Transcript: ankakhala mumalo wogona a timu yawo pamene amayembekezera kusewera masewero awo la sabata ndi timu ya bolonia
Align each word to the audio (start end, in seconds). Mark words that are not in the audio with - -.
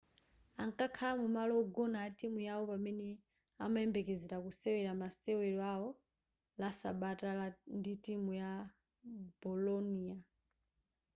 ankakhala 0.61 1.15
mumalo 1.21 1.51
wogona 1.59 1.97
a 2.07 2.09
timu 2.19 2.39
yawo 2.47 2.63
pamene 2.71 3.07
amayembekezera 3.63 4.37
kusewera 4.45 4.91
masewero 5.01 5.61
awo 5.75 5.89
la 6.59 6.69
sabata 6.79 7.27
ndi 7.77 7.93
timu 8.05 8.31
ya 8.41 8.49
bolonia 9.41 10.15